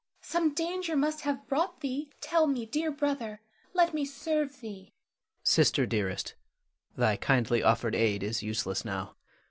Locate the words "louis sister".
4.95-5.85